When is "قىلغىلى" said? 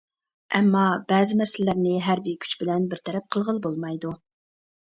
3.37-3.63